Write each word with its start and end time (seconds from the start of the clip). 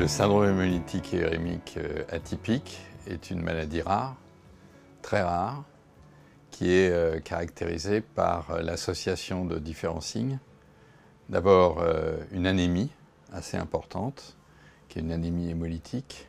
Le 0.00 0.08
syndrome 0.08 0.48
hémolytique 0.48 1.12
et 1.12 1.18
urémique 1.18 1.74
euh, 1.76 2.04
atypique 2.08 2.80
est 3.06 3.30
une 3.30 3.42
maladie 3.42 3.82
rare, 3.82 4.16
très 5.02 5.20
rare, 5.20 5.62
qui 6.50 6.70
est 6.70 6.88
euh, 6.88 7.20
caractérisée 7.20 8.00
par 8.00 8.50
euh, 8.50 8.62
l'association 8.62 9.44
de 9.44 9.58
différents 9.58 10.00
signes. 10.00 10.38
D'abord 11.28 11.84
une 12.32 12.46
anémie 12.46 12.88
assez 13.30 13.58
importante, 13.58 14.38
qui 14.88 14.98
est 14.98 15.02
une 15.02 15.12
anémie 15.12 15.50
hémolytique 15.50 16.28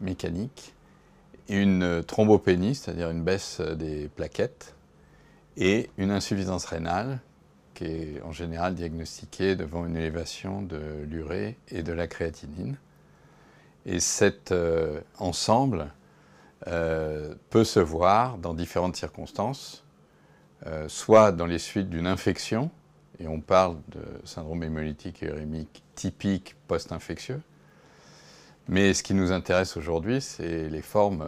mécanique, 0.00 0.74
une 1.50 2.02
thrombopénie, 2.02 2.74
c'est-à-dire 2.74 3.10
une 3.10 3.22
baisse 3.22 3.60
des 3.60 4.08
plaquettes, 4.08 4.74
et 5.58 5.90
une 5.98 6.10
insuffisance 6.10 6.64
rénale, 6.64 7.20
qui 7.74 7.84
est 7.84 8.22
en 8.22 8.32
général 8.32 8.74
diagnostiquée 8.74 9.56
devant 9.56 9.84
une 9.84 9.96
élévation 9.96 10.62
de 10.62 11.04
l'urée 11.06 11.58
et 11.68 11.82
de 11.82 11.92
la 11.92 12.06
créatinine. 12.06 12.78
Et 13.86 14.00
cet 14.00 14.52
euh, 14.52 15.00
ensemble 15.18 15.90
euh, 16.66 17.34
peut 17.50 17.64
se 17.64 17.80
voir 17.80 18.38
dans 18.38 18.54
différentes 18.54 18.96
circonstances, 18.96 19.84
euh, 20.66 20.88
soit 20.88 21.32
dans 21.32 21.46
les 21.46 21.58
suites 21.58 21.90
d'une 21.90 22.06
infection, 22.06 22.70
et 23.20 23.28
on 23.28 23.40
parle 23.40 23.76
de 23.88 24.02
syndrome 24.24 24.62
hémolytique 24.62 25.22
et 25.22 25.26
urémique 25.26 25.82
typique 25.94 26.56
post-infectieux, 26.66 27.42
mais 28.66 28.94
ce 28.94 29.02
qui 29.02 29.12
nous 29.12 29.30
intéresse 29.30 29.76
aujourd'hui, 29.76 30.22
c'est 30.22 30.68
les 30.68 30.82
formes 30.82 31.26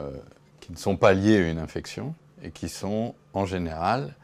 qui 0.61 0.73
ne 0.73 0.77
sont 0.78 0.97
pas 0.97 1.12
liées 1.12 1.36
à 1.36 1.50
une 1.50 1.58
infection 1.58 2.14
et 2.42 2.50
qui 2.50 2.70
sont 2.70 3.14
en 3.34 3.45
général 3.45 4.17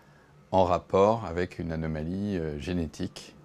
en 0.51 0.65
rapport 0.65 1.27
avec 1.27 1.59
une 1.59 1.73
anomalie 1.73 2.41
génétique 2.59 3.37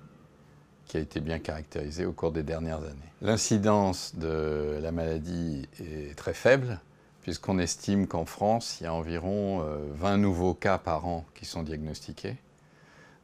qui 0.87 0.97
a 0.97 0.99
été 0.99 1.19
bien 1.19 1.39
caractérisée 1.39 2.05
au 2.05 2.13
cours 2.13 2.31
des 2.31 2.43
dernières 2.43 2.79
années. 2.79 3.11
L'incidence 3.21 4.15
de 4.15 4.79
la 4.81 4.91
maladie 4.91 5.67
est 5.79 6.15
très 6.15 6.33
faible, 6.33 6.79
puisqu'on 7.21 7.59
estime 7.59 8.07
qu'en 8.07 8.25
France, 8.25 8.77
il 8.79 8.85
y 8.85 8.87
a 8.87 8.93
environ 8.93 9.59
20 9.95 10.13
euh, 10.13 10.17
nouveaux 10.17 10.53
cas 10.53 10.77
par 10.77 11.05
an 11.05 11.25
qui 11.35 11.45
sont 11.45 11.63
diagnostiqués. 11.63 12.37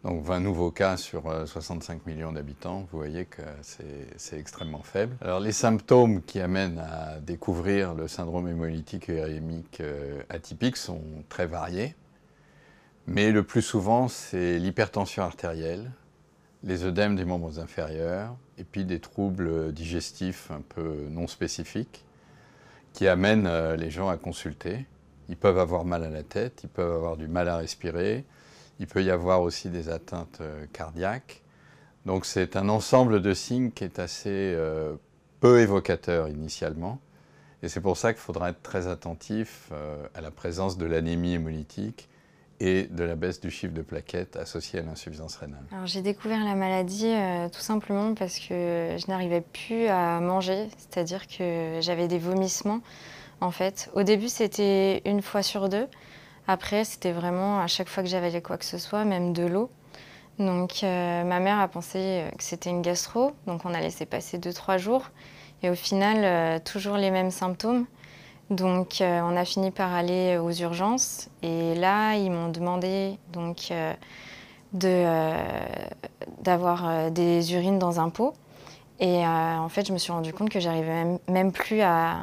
Donc 0.03 0.21
20 0.21 0.41
nouveaux 0.41 0.71
cas 0.71 0.97
sur 0.97 1.23
65 1.47 1.93
euh, 1.93 2.11
millions 2.11 2.33
d'habitants, 2.33 2.85
vous 2.91 2.97
voyez 2.97 3.23
que 3.23 3.41
c'est 3.61 4.37
extrêmement 4.37 4.83
faible. 4.83 5.15
Alors 5.21 5.39
les 5.39 5.53
symptômes 5.53 6.21
qui 6.21 6.41
amènent 6.41 6.79
à 6.79 7.21
découvrir 7.21 7.93
le 7.93 8.09
syndrome 8.09 8.49
hémolytique 8.49 9.07
et 9.07 9.23
euh, 9.79 10.21
atypique 10.29 10.75
sont 10.75 11.01
très 11.29 11.45
variés. 11.45 11.95
Mais 13.07 13.31
le 13.31 13.43
plus 13.43 13.61
souvent, 13.61 14.09
c'est 14.09 14.59
l'hypertension 14.59 15.23
artérielle, 15.23 15.89
les 16.63 16.85
œdèmes 16.85 17.15
des 17.15 17.25
membres 17.25 17.59
inférieurs, 17.59 18.35
et 18.57 18.63
puis 18.63 18.85
des 18.85 18.99
troubles 18.99 19.73
digestifs 19.73 20.49
un 20.51 20.61
peu 20.61 21.07
non 21.09 21.27
spécifiques 21.27 22.05
qui 22.93 23.07
amènent 23.07 23.47
euh, 23.47 23.75
les 23.75 23.89
gens 23.89 24.09
à 24.09 24.17
consulter. 24.17 24.85
Ils 25.29 25.37
peuvent 25.37 25.57
avoir 25.57 25.83
mal 25.83 26.03
à 26.03 26.09
la 26.09 26.23
tête, 26.23 26.61
ils 26.63 26.69
peuvent 26.69 26.93
avoir 26.93 27.17
du 27.17 27.27
mal 27.27 27.49
à 27.49 27.57
respirer, 27.57 28.23
il 28.79 28.87
peut 28.87 29.03
y 29.03 29.09
avoir 29.09 29.41
aussi 29.41 29.69
des 29.69 29.89
atteintes 29.89 30.39
euh, 30.41 30.65
cardiaques. 30.71 31.41
Donc 32.05 32.25
c'est 32.25 32.55
un 32.55 32.69
ensemble 32.69 33.21
de 33.21 33.33
signes 33.33 33.71
qui 33.71 33.83
est 33.83 33.99
assez 33.99 34.29
euh, 34.29 34.95
peu 35.39 35.59
évocateur 35.59 36.29
initialement. 36.29 36.99
Et 37.63 37.69
c'est 37.69 37.81
pour 37.81 37.97
ça 37.97 38.13
qu'il 38.13 38.21
faudra 38.21 38.49
être 38.49 38.61
très 38.61 38.87
attentif 38.87 39.71
à 40.13 40.19
la 40.19 40.31
présence 40.31 40.77
de 40.77 40.85
l'anémie 40.85 41.35
hémolytique 41.35 42.09
et 42.63 42.83
de 42.89 43.03
la 43.03 43.15
baisse 43.15 43.41
du 43.41 43.51
chiffre 43.51 43.73
de 43.73 43.81
plaquettes 43.81 44.37
associée 44.37 44.79
à 44.79 44.83
l'insuffisance 44.83 45.35
rénale. 45.35 45.63
j'ai 45.83 46.01
découvert 46.01 46.43
la 46.45 46.55
maladie 46.55 47.07
euh, 47.07 47.49
tout 47.49 47.59
simplement 47.59 48.13
parce 48.13 48.39
que 48.39 48.95
je 48.97 49.03
n'arrivais 49.09 49.41
plus 49.41 49.87
à 49.87 50.21
manger, 50.21 50.69
c'est-à-dire 50.77 51.27
que 51.27 51.79
j'avais 51.81 52.07
des 52.07 52.19
vomissements 52.19 52.79
en 53.41 53.51
fait. 53.51 53.91
Au 53.95 54.03
début 54.03 54.29
c'était 54.29 55.01
une 55.05 55.21
fois 55.21 55.43
sur 55.43 55.67
deux, 55.67 55.87
après 56.47 56.85
c'était 56.85 57.11
vraiment 57.11 57.59
à 57.59 57.67
chaque 57.67 57.89
fois 57.89 58.01
que 58.01 58.09
j'avais 58.09 58.41
quoi 58.41 58.57
que 58.57 58.65
ce 58.65 58.77
soit, 58.77 59.03
même 59.03 59.33
de 59.33 59.43
l'eau. 59.43 59.69
Donc 60.39 60.83
euh, 60.83 61.23
ma 61.25 61.41
mère 61.41 61.59
a 61.59 61.67
pensé 61.67 62.23
que 62.37 62.43
c'était 62.43 62.69
une 62.69 62.81
gastro, 62.81 63.33
donc 63.45 63.65
on 63.65 63.73
a 63.73 63.81
laissé 63.81 64.05
passer 64.05 64.37
deux 64.37 64.53
trois 64.53 64.77
jours 64.77 65.09
et 65.63 65.69
au 65.69 65.75
final 65.75 66.17
euh, 66.23 66.59
toujours 66.63 66.95
les 66.95 67.11
mêmes 67.11 67.31
symptômes. 67.31 67.85
Donc 68.49 69.01
euh, 69.01 69.21
on 69.21 69.35
a 69.35 69.45
fini 69.45 69.71
par 69.71 69.93
aller 69.93 70.37
aux 70.37 70.51
urgences 70.51 71.29
et 71.41 71.75
là 71.75 72.15
ils 72.15 72.29
m'ont 72.29 72.49
demandé 72.49 73.17
donc 73.31 73.69
euh, 73.71 73.93
euh, 74.83 75.43
d'avoir 76.41 77.09
des 77.11 77.53
urines 77.53 77.79
dans 77.79 77.99
un 77.99 78.09
pot 78.09 78.33
et 78.99 79.25
en 79.25 79.69
fait 79.69 79.87
je 79.87 79.93
me 79.93 79.97
suis 79.97 80.11
rendu 80.11 80.33
compte 80.33 80.49
que 80.49 80.59
j'arrivais 80.59 81.19
même, 81.27 81.51
plus 81.51 81.81
à, 81.81 82.17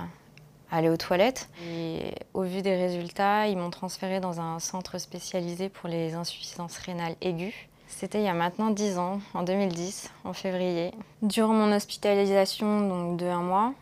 aller 0.70 0.88
aux 0.88 0.96
toilettes 0.96 1.48
et 1.66 2.14
au 2.34 2.42
vu 2.42 2.62
des 2.62 2.76
résultats 2.76 3.48
ils 3.48 3.56
m'ont 3.56 3.70
transféré 3.70 4.20
dans 4.20 4.40
un 4.40 4.58
centre 4.60 4.98
spécialisé 4.98 5.68
pour 5.68 5.88
les 5.88 6.14
insuffisances 6.14 6.78
rénales 6.78 7.16
aiguës. 7.22 7.54
C'était 7.88 8.20
il 8.20 8.24
y 8.24 8.28
a 8.28 8.34
maintenant 8.34 8.70
10 8.70 8.98
ans, 8.98 9.20
en 9.34 9.42
2010, 9.42 10.12
en 10.22 10.32
février. 10.32 10.92
Durant 11.22 11.54
mon 11.54 11.72
hospitalisation 11.74 12.88
donc 12.88 13.16
de 13.16 13.26
un 13.26 13.42
mois, 13.42 13.74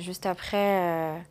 juste 0.00 0.26
après 0.26 1.22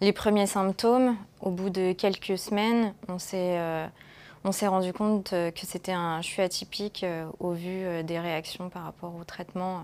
les 0.00 0.12
premiers 0.12 0.46
symptômes, 0.46 1.16
au 1.40 1.50
bout 1.50 1.70
de 1.70 1.92
quelques 1.92 2.38
semaines, 2.38 2.94
on 3.08 3.18
s'est 3.18 3.58
euh, 3.58 3.86
rendu 4.44 4.92
compte 4.92 5.32
euh, 5.32 5.50
que 5.50 5.64
c'était 5.64 5.92
un 5.92 6.20
CHU 6.20 6.42
atypique 6.42 7.02
euh, 7.02 7.26
au 7.40 7.52
vu 7.52 8.04
des 8.04 8.18
réactions 8.18 8.68
par 8.68 8.84
rapport 8.84 9.14
aux 9.14 9.24
traitements 9.24 9.82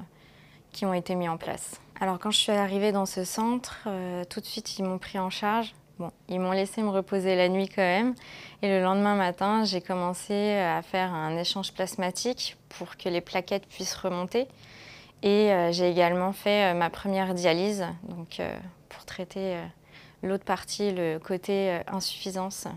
qui 0.73 0.85
ont 0.85 0.95
été 0.95 1.15
mis 1.15 1.29
en 1.29 1.37
place. 1.37 1.81
Alors 2.01 2.19
quand 2.19 2.31
je 2.31 2.39
suis 2.39 2.53
arrivée 2.53 2.93
dans 2.93 3.07
ce 3.07 3.25
centre, 3.25 3.87
tout 4.29 4.41
de 4.41 4.47
suite 4.47 4.79
ils 4.79 4.85
m'ont 4.85 4.99
pris 4.99 5.19
en 5.19 5.31
charge. 5.31 5.75
Bon, 5.99 6.11
ils 6.29 6.41
m'ont 6.41 6.53
laissé 6.53 6.83
me 6.83 6.89
reposer 6.89 7.37
la 7.37 7.49
nuit 7.49 7.69
quand 7.69 7.83
même. 7.83 8.15
Et 8.63 8.69
le 8.69 8.83
lendemain 8.83 9.15
matin, 9.15 9.65
j'ai 9.65 9.81
commencé 9.83 10.55
à 10.55 10.81
faire 10.83 11.13
un 11.13 11.37
échange 11.37 11.73
plasmatique 11.73 12.57
pour 12.71 12.97
que 12.97 13.09
les 13.11 13.21
plaquettes 13.21 13.67
puissent 13.67 13.95
remonter. 13.95 14.49
Et 15.23 15.53
j'ai 15.71 15.91
également 15.91 16.33
fait 16.33 16.75
ma 16.75 16.89
première 16.91 17.35
dialyse 17.35 17.85
donc, 18.09 18.41
pour 18.89 19.05
traiter 19.05 19.59
L'autre 20.23 20.45
partie, 20.45 20.93
le 20.93 21.19
côté 21.19 21.71
euh, 21.71 21.81
insuffisance 21.89 22.69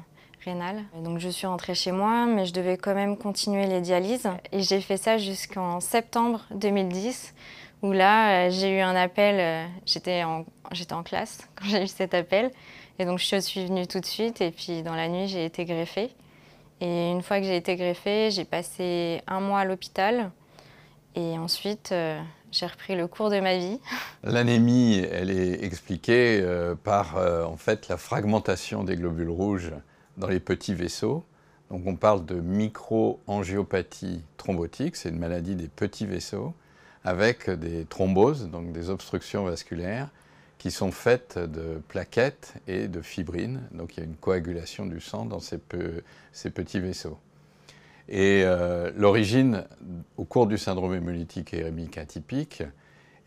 rénale. 0.44 0.84
Donc 1.04 1.20
je 1.20 1.30
suis 1.30 1.46
rentrée 1.46 1.76
chez 1.76 1.92
moi, 1.92 2.26
mais 2.26 2.46
je 2.46 2.54
devais 2.54 2.76
quand 2.78 2.96
même 2.96 3.18
continuer 3.18 3.68
les 3.68 3.82
dialyses. 3.82 4.28
Et 4.52 4.64
j'ai 4.64 4.82
fait 4.82 4.98
ça 4.98 5.20
jusqu'en 5.20 5.80
septembre 5.80 6.46
2010, 6.56 7.36
où 7.84 7.92
là, 7.92 8.48
euh, 8.48 8.50
j'ai 8.50 8.78
eu 8.78 8.80
un 8.80 8.96
appel, 8.96 9.40
euh, 9.40 9.68
j'étais 9.86 10.24
en, 10.24 10.44
en 10.92 11.04
classe 11.04 11.48
quand 11.56 11.66
j'ai 11.66 11.84
eu 11.84 11.88
cet 11.88 12.16
appel. 12.16 12.52
Et 12.98 13.06
donc 13.06 13.20
je 13.20 13.40
suis 13.40 13.66
venue 13.66 13.86
tout 13.86 14.00
de 14.00 14.06
suite, 14.06 14.42
et 14.42 14.50
puis 14.50 14.82
dans 14.82 14.96
la 14.96 15.08
nuit, 15.08 15.28
j'ai 15.28 15.46
été 15.46 15.66
greffée. 15.66 16.10
Et 16.82 17.12
une 17.12 17.22
fois 17.22 17.40
que 17.40 17.46
j'ai 17.46 17.58
été 17.58 17.76
greffée, 17.76 18.32
j'ai 18.32 18.46
passé 18.46 19.22
un 19.28 19.40
mois 19.40 19.60
à 19.60 19.66
l'hôpital. 19.66 20.32
Et 21.16 21.38
ensuite, 21.38 21.94
j'ai 22.56 22.68
repris 22.68 22.96
le 22.96 23.08
cours 23.08 23.30
de 23.30 23.40
ma 23.42 23.58
vie. 23.58 23.80
L'anémie, 24.24 25.00
elle 25.12 25.30
est 25.30 25.64
expliquée 25.64 26.40
euh, 26.42 26.74
par 26.76 27.18
euh, 27.18 27.44
en 27.44 27.58
fait 27.58 27.90
la 27.90 27.98
fragmentation 27.98 28.84
des 28.84 28.96
globules 28.96 29.30
rouges 29.30 29.74
dans 30.18 30.28
les 30.28 30.40
petits 30.40 30.74
vaisseaux. 30.74 31.26
Donc 31.70 31.82
on 31.86 31.96
parle 31.96 32.26
de 32.26 32.36
microangiopathie 32.36 34.22
thrombotique, 34.38 34.96
c'est 34.96 35.10
une 35.10 35.20
maladie 35.20 35.56
des 35.56 35.68
petits 35.68 36.06
vaisseaux 36.06 36.54
avec 37.04 37.50
des 37.50 37.86
thromboses, 37.86 38.50
donc 38.50 38.72
des 38.72 38.90
obstructions 38.90 39.44
vasculaires 39.44 40.10
qui 40.58 40.72
sont 40.72 40.92
faites 40.92 41.38
de 41.38 41.82
plaquettes 41.90 42.54
et 42.68 42.88
de 42.88 43.02
fibrines. 43.02 43.62
Donc 43.72 43.98
il 43.98 44.00
y 44.00 44.04
a 44.04 44.06
une 44.06 44.16
coagulation 44.16 44.86
du 44.86 45.02
sang 45.02 45.26
dans 45.26 45.40
ces, 45.40 45.60
ces 46.32 46.50
petits 46.50 46.80
vaisseaux. 46.80 47.18
Et 48.08 48.44
euh, 48.46 48.92
l'origine, 48.96 49.66
au 50.18 50.26
cours 50.26 50.48
du 50.48 50.58
syndrome 50.58 50.94
hémolytique 50.94 51.54
et 51.54 51.60
hérémique 51.60 51.98
atypique, 51.98 52.64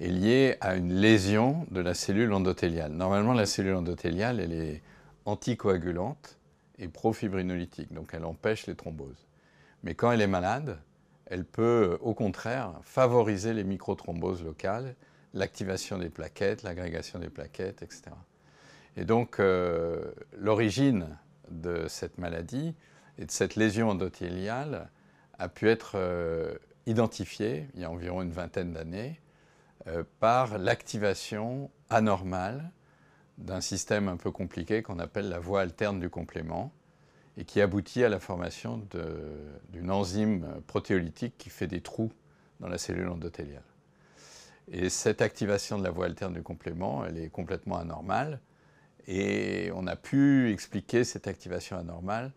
est 0.01 0.09
liée 0.09 0.57
à 0.61 0.77
une 0.77 0.93
lésion 0.93 1.67
de 1.71 1.81
la 1.81 1.95
cellule 1.95 2.33
endothéliale. 2.33 2.93
Normalement, 2.93 3.33
la 3.33 3.47
cellule 3.47 3.75
endothéliale, 3.75 4.39
elle 4.39 4.53
est 4.53 4.83
anticoagulante 5.25 6.39
et 6.79 6.87
profibrinolytique, 6.89 7.93
donc 7.93 8.11
elle 8.13 8.25
empêche 8.25 8.67
les 8.67 8.77
thromboses. 8.77 9.27
Mais 9.83 9.95
quand 9.95 10.13
elle 10.13 10.21
est 10.21 10.29
malade, 10.29 10.79
elle 11.27 11.45
peut 11.45 11.99
au 12.01 12.15
contraire 12.15 12.73
favoriser 12.83 13.53
les 13.53 13.65
microthromboses 13.65 14.45
locales, 14.45 14.95
l'activation 15.35 15.99
des 15.99 16.09
plaquettes, 16.09 16.63
l'agrégation 16.63 17.19
des 17.19 17.29
plaquettes, 17.29 17.83
etc. 17.83 18.03
Et 18.97 19.05
donc, 19.05 19.39
euh, 19.39 20.13
l'origine 20.37 21.19
de 21.51 21.87
cette 21.89 22.19
maladie, 22.19 22.75
et 23.19 23.27
de 23.27 23.31
cette 23.31 23.57
lésion 23.57 23.91
endothéliale 23.91 24.89
a 25.39 25.49
pu 25.49 25.69
être 25.69 25.93
euh, 25.97 26.57
identifiée 26.87 27.69
il 27.75 27.81
y 27.81 27.85
a 27.85 27.91
environ 27.91 28.23
une 28.23 28.33
vingtaine 28.33 28.73
d'années 28.73 29.21
euh, 29.87 30.05
par 30.21 30.59
l'activation 30.59 31.71
anormale 31.91 32.71
d'un 33.39 33.61
système 33.61 34.09
un 34.09 34.17
peu 34.17 34.31
compliqué 34.31 34.83
qu'on 34.83 34.99
appelle 34.99 35.29
la 35.29 35.39
voie 35.39 35.61
alterne 35.61 36.01
du 36.01 36.11
complément 36.11 36.73
et 37.37 37.45
qui 37.45 37.61
aboutit 37.61 38.03
à 38.03 38.09
la 38.09 38.19
formation 38.19 38.83
d'une 39.71 39.91
enzyme 39.93 40.45
protéolytique 40.67 41.39
qui 41.39 41.51
fait 41.51 41.69
des 41.69 41.81
trous 41.81 42.13
dans 42.59 42.69
la 42.69 42.79
cellule 42.79 43.09
endothéliale. 43.09 43.63
Et 44.73 44.89
cette 44.89 45.23
activation 45.23 45.79
de 45.79 45.85
la 45.85 45.91
voie 45.91 46.07
alterne 46.07 46.35
du 46.35 46.43
complément, 46.43 47.05
elle 47.05 47.17
est 47.17 47.29
complètement 47.29 47.79
anormale. 47.79 48.41
Et 49.07 49.71
on 49.75 49.87
a 49.87 49.95
pu 49.95 50.53
expliquer 50.53 51.05
cette 51.05 51.29
activation 51.29 51.79
anormale 51.79 52.33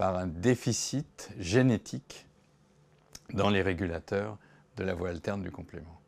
par 0.00 0.16
un 0.16 0.28
déficit 0.28 1.28
génétique 1.38 2.26
dans 3.34 3.50
les 3.50 3.60
régulateurs 3.60 4.38
de 4.78 4.82
la 4.82 4.94
voie 4.94 5.10
alterne 5.10 5.42
du 5.42 5.50
complément. 5.50 6.00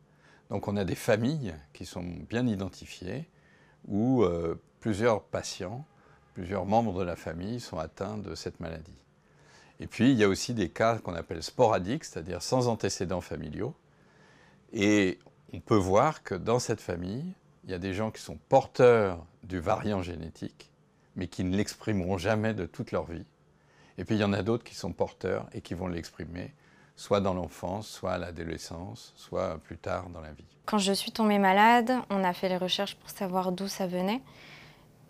Donc 0.49 0.67
on 0.67 0.79
a 0.79 0.85
des 0.87 0.95
familles 0.95 1.55
qui 1.75 1.85
sont 1.85 2.03
bien 2.03 2.47
identifiées 2.47 3.29
où 3.87 4.23
euh, 4.23 4.59
plusieurs 4.81 5.23
patients, 5.23 5.85
plusieurs 6.33 6.65
membres 6.65 7.01
de 7.01 7.05
la 7.05 7.17
famille 7.17 7.61
sont 7.61 7.79
atteints 7.79 8.17
de 8.17 8.35
cette 8.35 8.61
maladie. 8.61 8.97
Et 9.79 9.87
puis 9.87 10.11
il 10.11 10.17
y 10.17 10.25
a 10.25 10.29
aussi 10.31 10.55
des 10.55 10.71
cas 10.71 10.97
qu'on 10.97 11.15
appelle 11.15 11.43
sporadiques, 11.43 12.05
c'est-à-dire 12.05 12.41
sans 12.41 12.69
antécédents 12.69 13.21
familiaux. 13.21 13.75
Et 14.73 15.19
on 15.53 15.61
peut 15.61 15.77
voir 15.77 16.23
que 16.23 16.35
dans 16.35 16.61
cette 16.61 16.81
famille, 16.81 17.27
il 17.65 17.71
y 17.71 17.75
a 17.75 17.79
des 17.79 17.93
gens 17.93 18.11
qui 18.11 18.23
sont 18.23 18.39
porteurs 18.49 19.23
du 19.43 19.61
variant 19.61 20.01
génétique, 20.01 20.73
mais 21.15 21.27
qui 21.27 21.45
ne 21.45 21.55
l'exprimeront 21.55 22.17
jamais 22.17 22.55
de 22.55 22.65
toute 22.65 22.91
leur 22.91 23.05
vie. 23.05 23.27
Et 24.03 24.05
puis 24.05 24.17
il 24.17 24.21
y 24.21 24.25
en 24.25 24.33
a 24.33 24.43
d'autres 24.43 24.65
qui 24.65 24.75
sont 24.75 24.91
porteurs 24.91 25.47
et 25.55 25.61
qui 25.61 25.75
vont 25.75 25.87
l'exprimer 25.87 26.53
soit 26.97 27.21
dans 27.21 27.35
l'enfance, 27.35 27.87
soit 27.87 28.15
à 28.15 28.19
l'adolescence, 28.19 29.13
soit 29.15 29.59
plus 29.59 29.79
tard 29.79 30.09
dans 30.09 30.21
la 30.21 30.33
vie. 30.33 30.45
Quand 30.67 30.79
je 30.79 30.93
suis 30.93 31.13
tombée 31.13 31.39
malade, 31.39 31.93
on 32.11 32.25
a 32.25 32.33
fait 32.33 32.49
les 32.49 32.57
recherches 32.57 32.97
pour 32.97 33.11
savoir 33.11 33.53
d'où 33.53 33.69
ça 33.69 33.87
venait, 33.87 34.21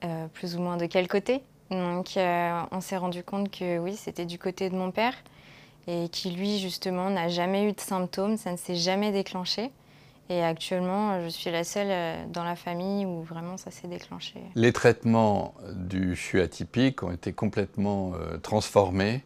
euh, 0.04 0.26
plus 0.26 0.56
ou 0.56 0.60
moins 0.60 0.76
de 0.76 0.84
quel 0.84 1.08
côté. 1.08 1.40
Donc 1.70 2.18
euh, 2.18 2.62
on 2.70 2.82
s'est 2.82 2.98
rendu 2.98 3.24
compte 3.24 3.50
que 3.50 3.78
oui, 3.78 3.96
c'était 3.96 4.26
du 4.26 4.38
côté 4.38 4.68
de 4.68 4.76
mon 4.76 4.90
père 4.90 5.14
et 5.86 6.10
qui 6.10 6.30
lui 6.30 6.58
justement 6.58 7.08
n'a 7.08 7.28
jamais 7.28 7.64
eu 7.64 7.72
de 7.72 7.80
symptômes, 7.80 8.36
ça 8.36 8.52
ne 8.52 8.58
s'est 8.58 8.76
jamais 8.76 9.10
déclenché. 9.10 9.70
Et 10.32 10.43
actuellement, 10.43 11.23
je 11.23 11.29
suis 11.29 11.50
la 11.50 11.64
seule 11.64 11.90
euh, 11.90 12.25
dans 12.32 12.44
la 12.44 12.56
famille 12.56 13.05
où 13.05 13.23
vraiment 13.23 13.56
ça 13.56 13.70
s'est 13.70 13.88
déclenché. 13.88 14.40
Les 14.55 14.73
traitements 14.73 15.55
du 15.75 16.17
CHU 16.17 16.40
atypique 16.40 17.02
ont 17.02 17.12
été 17.12 17.32
complètement 17.32 18.12
transformés 18.43 19.25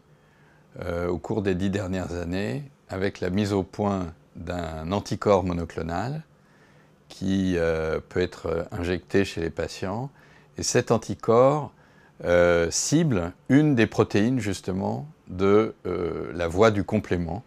euh, 0.81 1.07
au 1.07 1.17
cours 1.17 1.41
des 1.41 1.55
dix 1.55 1.71
dernières 1.71 2.13
années 2.13 2.63
avec 2.87 3.19
la 3.19 3.31
mise 3.31 3.51
au 3.51 3.63
point 3.63 4.13
d'un 4.35 4.91
anticorps 4.91 5.43
monoclonal 5.43 6.23
qui 7.09 7.55
euh, 7.57 7.99
peut 8.09 8.21
être 8.21 8.67
injecté 8.71 9.25
chez 9.25 9.41
les 9.41 9.49
patients. 9.49 10.11
Et 10.59 10.63
cet 10.63 10.91
anticorps 10.91 11.73
euh, 12.25 12.69
cible 12.69 13.33
une 13.49 13.73
des 13.73 13.87
protéines 13.87 14.39
justement 14.39 15.07
de 15.29 15.73
la 16.33 16.47
voie 16.47 16.71
du 16.71 16.83
complément 16.85 17.43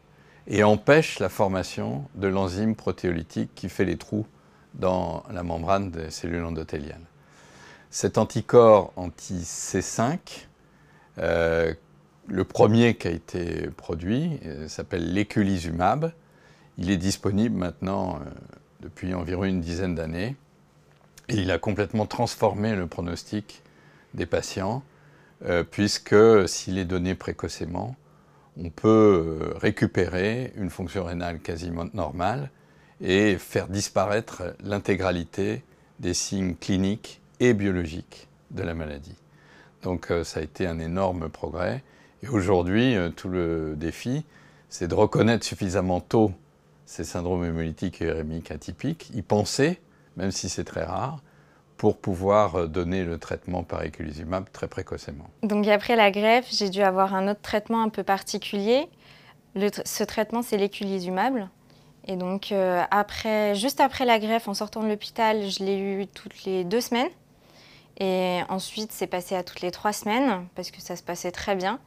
et 0.46 0.64
empêche 0.64 1.18
la 1.18 1.28
formation 1.28 2.04
de 2.14 2.28
l'enzyme 2.28 2.74
protéolytique 2.74 3.50
qui 3.54 3.68
fait 3.68 3.84
les 3.84 3.96
trous 3.96 4.26
dans 4.74 5.24
la 5.32 5.42
membrane 5.42 5.90
des 5.90 6.10
cellules 6.10 6.44
endothéliales. 6.44 7.04
Cet 7.90 8.18
anticorps 8.18 8.92
anti-C5 8.96 10.18
le 12.28 12.44
premier 12.44 12.94
qui 12.94 13.08
a 13.08 13.10
été 13.10 13.68
produit 13.76 14.38
euh, 14.46 14.68
s'appelle 14.68 15.12
l'éculizumab. 15.12 16.12
Il 16.78 16.90
est 16.90 16.96
disponible 16.96 17.56
maintenant 17.56 18.14
euh, 18.14 18.30
depuis 18.80 19.14
environ 19.14 19.44
une 19.44 19.60
dizaine 19.60 19.96
d'années 19.96 20.36
il 21.32 21.50
a 21.50 21.58
complètement 21.58 22.06
transformé 22.06 22.74
le 22.74 22.86
pronostic 22.86 23.62
des 24.14 24.26
patients 24.26 24.82
euh, 25.44 25.62
puisque 25.62 26.16
s'il 26.48 26.78
est 26.78 26.84
donné 26.84 27.14
précocement, 27.14 27.96
on 28.58 28.70
peut 28.70 29.54
récupérer 29.56 30.52
une 30.56 30.70
fonction 30.70 31.04
rénale 31.04 31.40
quasiment 31.40 31.86
normale 31.94 32.50
et 33.00 33.36
faire 33.36 33.68
disparaître 33.68 34.54
l'intégralité 34.62 35.62
des 35.98 36.14
signes 36.14 36.54
cliniques 36.54 37.20
et 37.40 37.54
biologiques 37.54 38.28
de 38.50 38.62
la 38.62 38.74
maladie. 38.74 39.16
Donc 39.82 40.12
ça 40.24 40.40
a 40.40 40.42
été 40.42 40.66
un 40.66 40.78
énorme 40.78 41.28
progrès 41.28 41.82
et 42.22 42.28
aujourd'hui, 42.28 42.96
euh, 42.96 43.08
tout 43.08 43.28
le 43.28 43.74
défi, 43.76 44.24
c'est 44.68 44.88
de 44.88 44.94
reconnaître 44.94 45.44
suffisamment 45.44 46.00
tôt 46.00 46.32
ces 46.84 47.04
syndromes 47.04 47.44
hémolytiques 47.44 48.02
et 48.02 48.06
urémiques 48.06 48.50
atypiques, 48.50 49.10
y 49.14 49.22
penser, 49.22 49.80
même 50.16 50.30
si 50.30 50.48
c'est 50.48 50.64
très 50.64 50.84
rare, 50.84 51.22
pour 51.80 51.96
pouvoir 51.96 52.56
euh, 52.56 52.66
donner 52.66 53.04
le 53.04 53.16
traitement 53.16 53.62
par 53.62 53.82
eculizumab 53.82 54.50
très 54.52 54.68
précocement. 54.68 55.30
Donc 55.42 55.66
après 55.66 55.96
la 55.96 56.10
greffe, 56.10 56.48
j'ai 56.50 56.68
dû 56.68 56.82
avoir 56.82 57.14
un 57.14 57.26
autre 57.26 57.40
traitement 57.40 57.82
un 57.82 57.88
peu 57.88 58.02
particulier. 58.02 58.86
ce 59.56 60.04
traitement, 60.04 60.42
c'est 60.42 60.58
l'éculizumab. 60.58 61.48
Et 62.06 62.16
donc 62.16 62.52
euh, 62.52 62.82
après, 62.90 63.54
juste 63.54 63.80
après 63.80 64.04
la 64.04 64.18
greffe, 64.18 64.46
en 64.46 64.52
sortant 64.52 64.82
de 64.82 64.88
l'hôpital, 64.88 65.48
je 65.48 65.64
l'ai 65.64 65.78
eu 65.78 66.06
toutes 66.06 66.44
les 66.44 66.64
deux 66.64 66.82
semaines. 66.82 67.08
Et 67.98 68.40
ensuite, 68.50 68.92
c'est 68.92 69.06
passé 69.06 69.34
à 69.34 69.42
toutes 69.42 69.62
les 69.62 69.70
trois 69.70 69.94
semaines 69.94 70.46
parce 70.54 70.70
que 70.70 70.82
ça 70.82 70.96
se 70.96 71.02
passait 71.02 71.32
très 71.32 71.56
bien. 71.56 71.78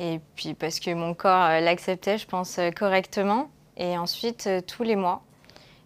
Et 0.00 0.20
puis 0.36 0.52
parce 0.52 0.80
que 0.80 0.92
mon 0.92 1.14
corps 1.14 1.46
euh, 1.46 1.60
l'acceptait, 1.60 2.18
je 2.18 2.26
pense, 2.26 2.60
correctement. 2.76 3.48
Et 3.78 3.96
ensuite, 3.96 4.50
tous 4.66 4.82
les 4.82 4.96
mois. 4.96 5.22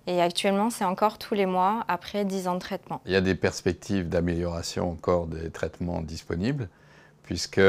Et 0.09 0.21
actuellement, 0.21 0.71
c'est 0.71 0.85
encore 0.85 1.19
tous 1.19 1.35
les 1.35 1.47
mois 1.47 1.85
après 1.87 2.25
10 2.25 2.49
ans 2.49 2.55
de 2.55 2.61
traitement. 2.61 3.01
Il 3.07 3.13
y 3.13 3.17
a 3.17 3.21
des 3.21 3.35
perspectives 3.35 4.09
d'amélioration 4.09 4.91
encore 4.91 5.27
des 5.27 5.51
traitements 5.51 6.01
disponibles, 6.01 6.69
puisque 7.23 7.61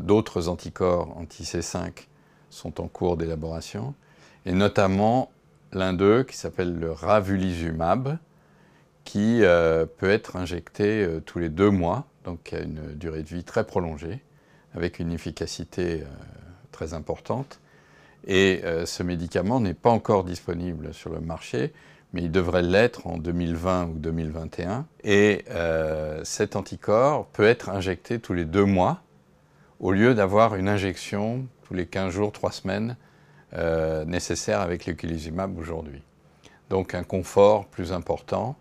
d'autres 0.00 0.48
anticorps 0.48 1.14
anti-C5 1.16 2.06
sont 2.48 2.80
en 2.80 2.88
cours 2.88 3.16
d'élaboration, 3.16 3.94
et 4.46 4.52
notamment 4.52 5.30
l'un 5.72 5.92
d'eux 5.92 6.22
qui 6.22 6.36
s'appelle 6.36 6.74
le 6.74 6.90
ravulizumab, 6.90 8.18
qui 9.04 9.42
peut 9.98 10.10
être 10.10 10.36
injecté 10.36 11.06
tous 11.26 11.38
les 11.38 11.50
deux 11.50 11.70
mois, 11.70 12.06
donc 12.24 12.42
qui 12.44 12.56
a 12.56 12.60
une 12.60 12.94
durée 12.94 13.22
de 13.22 13.28
vie 13.28 13.44
très 13.44 13.64
prolongée 13.64 14.20
avec 14.74 14.98
une 14.98 15.12
efficacité 15.12 16.02
euh, 16.02 16.06
très 16.72 16.94
importante. 16.94 17.60
Et 18.26 18.62
euh, 18.64 18.86
ce 18.86 19.02
médicament 19.02 19.60
n'est 19.60 19.74
pas 19.74 19.90
encore 19.90 20.24
disponible 20.24 20.94
sur 20.94 21.10
le 21.10 21.20
marché, 21.20 21.72
mais 22.12 22.22
il 22.22 22.30
devrait 22.30 22.62
l'être 22.62 23.06
en 23.06 23.18
2020 23.18 23.86
ou 23.86 23.98
2021. 23.98 24.86
Et 25.02 25.44
euh, 25.50 26.20
cet 26.24 26.56
anticorps 26.56 27.26
peut 27.26 27.46
être 27.46 27.68
injecté 27.68 28.18
tous 28.18 28.32
les 28.32 28.44
deux 28.44 28.64
mois, 28.64 29.02
au 29.80 29.92
lieu 29.92 30.14
d'avoir 30.14 30.54
une 30.54 30.68
injection 30.68 31.46
tous 31.64 31.74
les 31.74 31.86
15 31.86 32.12
jours, 32.12 32.32
3 32.32 32.52
semaines 32.52 32.96
nécessaire 34.06 34.60
avec 34.60 34.84
l'eculizumab 34.84 35.56
aujourd'hui. 35.56 36.02
Donc 36.70 36.92
un 36.92 37.04
confort 37.04 37.66
plus 37.66 37.92
important 37.92 38.56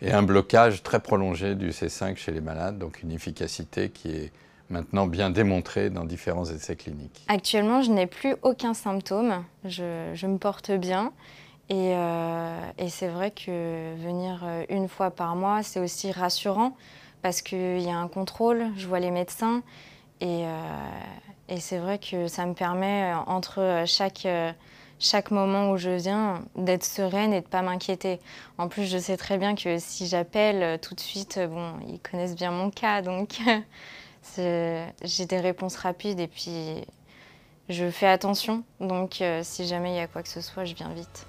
et 0.00 0.12
un 0.12 0.22
blocage 0.22 0.82
très 0.82 1.00
prolongé 1.00 1.54
du 1.54 1.70
C5 1.70 2.16
chez 2.16 2.32
les 2.32 2.40
malades, 2.40 2.78
donc 2.78 3.02
une 3.02 3.10
efficacité 3.10 3.90
qui 3.90 4.10
est 4.10 4.32
maintenant 4.70 5.06
bien 5.06 5.30
démontré 5.30 5.90
dans 5.90 6.04
différents 6.04 6.44
essais 6.44 6.76
cliniques. 6.76 7.24
Actuellement, 7.28 7.82
je 7.82 7.90
n'ai 7.90 8.06
plus 8.06 8.36
aucun 8.42 8.74
symptôme, 8.74 9.44
je, 9.64 10.26
me 10.26 10.38
porte 10.38 10.70
bien. 10.70 11.12
Euh, 11.70 12.60
et, 12.78 12.88
c'est 12.88 13.08
vrai 13.08 13.30
que 13.30 13.94
venir 13.96 14.40
euh, 14.42 14.64
une 14.70 14.88
fois 14.88 15.10
par 15.10 15.36
mois, 15.36 15.62
c'est 15.62 15.80
aussi 15.80 16.12
rassurant 16.12 16.74
parce 17.20 17.42
qu'il 17.42 17.80
y 17.80 17.90
a 17.90 17.96
un 17.96 18.08
contrôle, 18.08 18.66
je 18.76 18.86
vois 18.86 19.00
les 19.00 19.10
médecins. 19.10 19.62
Et, 20.20 20.46
euh, 20.46 21.56
c'est 21.58 21.78
vrai 21.78 21.98
que 21.98 22.26
ça 22.26 22.46
me 22.46 22.54
permet, 22.54 23.12
entre 23.26 23.84
chaque, 23.86 24.28
chaque 24.98 25.30
moment 25.30 25.70
où 25.70 25.78
je 25.78 25.90
viens, 25.90 26.42
d'être 26.56 26.84
sereine 26.84 27.32
et 27.32 27.40
de 27.40 27.46
ne 27.46 27.50
pas 27.50 27.62
m'inquiéter. 27.62 28.20
En 28.58 28.68
plus, 28.68 28.84
je 28.84 28.98
sais 28.98 29.16
très 29.16 29.38
bien 29.38 29.54
que 29.54 29.78
si 29.78 30.06
j'appelle 30.06 30.78
tout 30.80 30.94
de 30.94 31.00
suite, 31.00 31.40
bon, 31.50 31.72
ils 31.88 32.00
connaissent 32.00 32.34
bien 32.36 32.50
mon 32.50 32.70
cas, 32.70 33.00
donc 33.00 33.38
j'ai 34.36 35.26
des 35.26 35.40
réponses 35.40 35.76
rapides 35.76 36.20
et 36.20 36.28
puis 36.28 36.84
je 37.68 37.90
fais 37.90 38.06
attention. 38.06 38.64
Donc 38.80 39.20
euh, 39.20 39.42
si 39.44 39.66
jamais 39.66 39.92
il 39.92 39.96
y 39.96 40.00
a 40.00 40.06
quoi 40.06 40.22
que 40.22 40.28
ce 40.28 40.40
soit, 40.40 40.64
je 40.64 40.74
viens 40.74 40.92
vite. 40.92 41.26